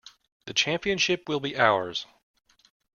The 0.47 0.55
championship 0.55 1.29
will 1.29 1.39
be 1.39 1.55
ours! 1.55 2.07